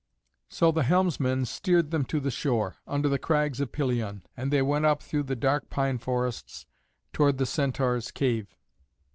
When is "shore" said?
2.31-2.77